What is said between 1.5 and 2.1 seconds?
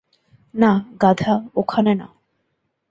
ওখানে না!